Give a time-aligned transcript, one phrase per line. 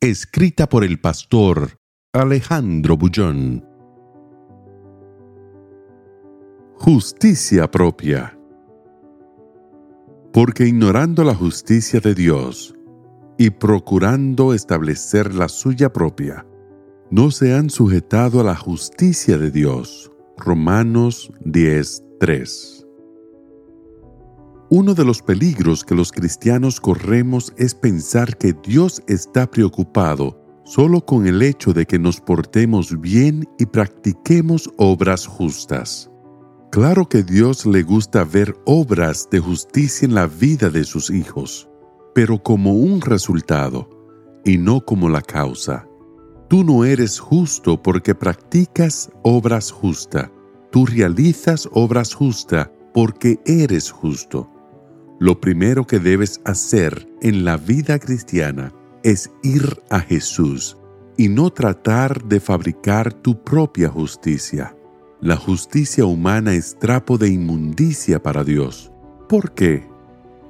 [0.00, 1.80] Escrita por el pastor
[2.12, 3.64] Alejandro Bullón.
[6.74, 8.38] Justicia propia.
[10.32, 12.76] Porque ignorando la justicia de Dios
[13.38, 16.46] y procurando establecer la suya propia,
[17.10, 20.12] no se han sujetado a la justicia de Dios.
[20.36, 22.77] Romanos 10:3
[24.70, 31.00] uno de los peligros que los cristianos corremos es pensar que Dios está preocupado solo
[31.00, 36.10] con el hecho de que nos portemos bien y practiquemos obras justas.
[36.70, 41.66] Claro que Dios le gusta ver obras de justicia en la vida de sus hijos,
[42.14, 43.88] pero como un resultado
[44.44, 45.86] y no como la causa.
[46.48, 50.30] Tú no eres justo porque practicas obras justas.
[50.70, 54.50] Tú realizas obras justas porque eres justo.
[55.20, 60.76] Lo primero que debes hacer en la vida cristiana es ir a Jesús
[61.16, 64.76] y no tratar de fabricar tu propia justicia.
[65.20, 68.92] La justicia humana es trapo de inmundicia para Dios.
[69.28, 69.84] ¿Por qué?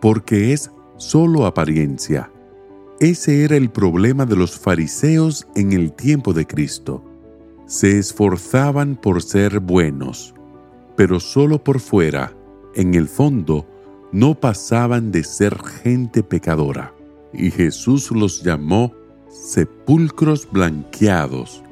[0.00, 2.32] Porque es solo apariencia.
[2.98, 7.04] Ese era el problema de los fariseos en el tiempo de Cristo.
[7.66, 10.34] Se esforzaban por ser buenos,
[10.96, 12.32] pero solo por fuera,
[12.74, 13.66] en el fondo,
[14.16, 16.94] no pasaban de ser gente pecadora,
[17.34, 18.94] y Jesús los llamó
[19.28, 21.62] sepulcros blanqueados,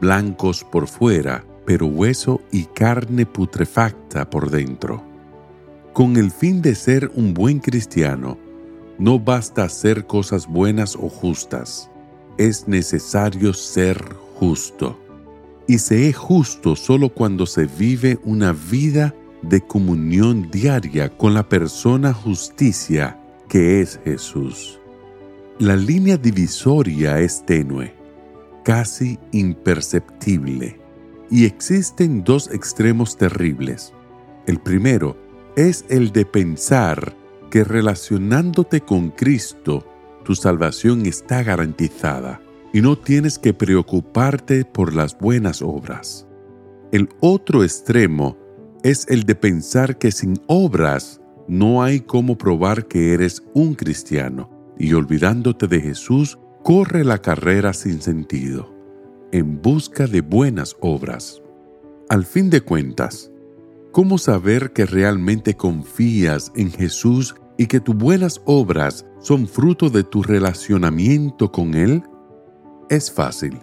[0.00, 5.00] blancos por fuera, pero hueso y carne putrefacta por dentro.
[5.92, 8.36] Con el fin de ser un buen cristiano,
[8.98, 11.88] no basta hacer cosas buenas o justas,
[12.36, 14.02] es necesario ser
[14.40, 14.98] justo.
[15.68, 21.48] Y se es justo solo cuando se vive una vida de comunión diaria con la
[21.48, 24.80] persona justicia que es Jesús.
[25.58, 27.94] La línea divisoria es tenue,
[28.64, 30.80] casi imperceptible,
[31.30, 33.92] y existen dos extremos terribles.
[34.46, 35.16] El primero
[35.56, 37.14] es el de pensar
[37.50, 39.86] que relacionándote con Cristo,
[40.24, 42.40] tu salvación está garantizada
[42.72, 46.26] y no tienes que preocuparte por las buenas obras.
[46.90, 48.36] El otro extremo
[48.82, 54.50] es el de pensar que sin obras no hay cómo probar que eres un cristiano
[54.78, 58.74] y olvidándote de Jesús, corre la carrera sin sentido,
[59.30, 61.40] en busca de buenas obras.
[62.08, 63.30] Al fin de cuentas,
[63.92, 70.02] ¿cómo saber que realmente confías en Jesús y que tus buenas obras son fruto de
[70.02, 72.02] tu relacionamiento con Él?
[72.88, 73.58] Es fácil.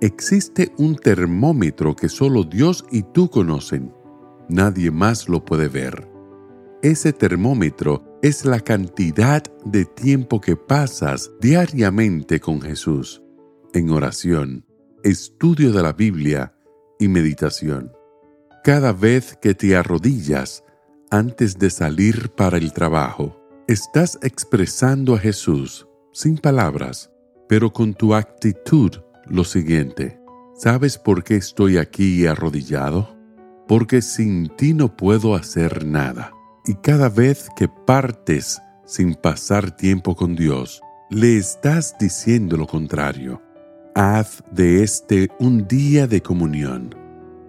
[0.00, 3.92] Existe un termómetro que solo Dios y tú conocen
[4.48, 6.08] nadie más lo puede ver.
[6.82, 13.22] Ese termómetro es la cantidad de tiempo que pasas diariamente con Jesús,
[13.72, 14.66] en oración,
[15.02, 16.54] estudio de la Biblia
[16.98, 17.92] y meditación.
[18.62, 20.64] Cada vez que te arrodillas
[21.10, 23.36] antes de salir para el trabajo,
[23.68, 27.10] estás expresando a Jesús sin palabras,
[27.48, 28.92] pero con tu actitud
[29.26, 30.20] lo siguiente.
[30.54, 33.13] ¿Sabes por qué estoy aquí arrodillado?
[33.66, 36.32] Porque sin ti no puedo hacer nada.
[36.66, 40.80] Y cada vez que partes sin pasar tiempo con Dios,
[41.10, 43.42] le estás diciendo lo contrario.
[43.94, 46.94] Haz de este un día de comunión,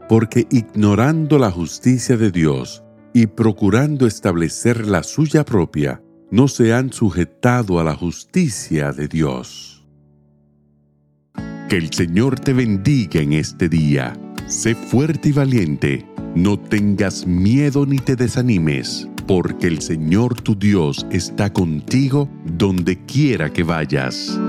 [0.08, 2.84] porque ignorando la justicia de Dios
[3.14, 9.88] y procurando establecer la suya propia, no se han sujetado a la justicia de Dios.
[11.70, 14.16] Que el Señor te bendiga en este día
[14.48, 16.06] Sé fuerte y valiente,
[16.36, 23.52] no tengas miedo ni te desanimes, porque el Señor tu Dios está contigo donde quiera
[23.52, 24.40] que vayas.